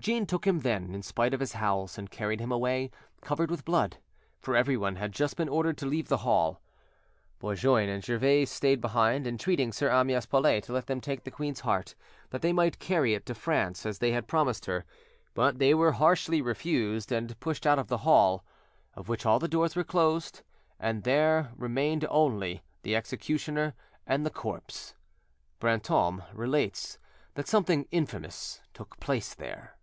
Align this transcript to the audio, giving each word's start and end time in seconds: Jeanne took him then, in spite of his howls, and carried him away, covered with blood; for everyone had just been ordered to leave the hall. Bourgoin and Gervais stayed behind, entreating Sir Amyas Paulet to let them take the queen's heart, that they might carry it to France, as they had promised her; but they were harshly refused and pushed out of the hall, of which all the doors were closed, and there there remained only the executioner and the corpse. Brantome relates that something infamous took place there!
Jeanne 0.00 0.26
took 0.26 0.46
him 0.46 0.60
then, 0.60 0.94
in 0.94 1.02
spite 1.02 1.32
of 1.32 1.40
his 1.40 1.54
howls, 1.54 1.96
and 1.96 2.10
carried 2.10 2.38
him 2.38 2.52
away, 2.52 2.90
covered 3.22 3.50
with 3.50 3.64
blood; 3.64 3.96
for 4.38 4.54
everyone 4.54 4.96
had 4.96 5.12
just 5.12 5.34
been 5.34 5.48
ordered 5.48 5.78
to 5.78 5.86
leave 5.86 6.08
the 6.08 6.18
hall. 6.18 6.60
Bourgoin 7.38 7.88
and 7.88 8.04
Gervais 8.04 8.44
stayed 8.44 8.82
behind, 8.82 9.26
entreating 9.26 9.72
Sir 9.72 9.88
Amyas 9.88 10.26
Paulet 10.26 10.62
to 10.64 10.74
let 10.74 10.88
them 10.88 11.00
take 11.00 11.24
the 11.24 11.30
queen's 11.30 11.60
heart, 11.60 11.94
that 12.28 12.42
they 12.42 12.52
might 12.52 12.78
carry 12.78 13.14
it 13.14 13.24
to 13.24 13.34
France, 13.34 13.86
as 13.86 13.98
they 13.98 14.12
had 14.12 14.26
promised 14.28 14.66
her; 14.66 14.84
but 15.32 15.58
they 15.58 15.72
were 15.72 15.92
harshly 15.92 16.42
refused 16.42 17.10
and 17.10 17.40
pushed 17.40 17.66
out 17.66 17.78
of 17.78 17.88
the 17.88 17.98
hall, 17.98 18.44
of 18.94 19.08
which 19.08 19.24
all 19.24 19.38
the 19.38 19.48
doors 19.48 19.74
were 19.74 19.84
closed, 19.84 20.42
and 20.78 21.04
there 21.04 21.44
there 21.44 21.52
remained 21.56 22.06
only 22.10 22.62
the 22.82 22.94
executioner 22.94 23.72
and 24.06 24.26
the 24.26 24.30
corpse. 24.30 24.94
Brantome 25.60 26.22
relates 26.34 26.98
that 27.36 27.48
something 27.48 27.88
infamous 27.90 28.60
took 28.74 29.00
place 29.00 29.32
there! 29.32 29.78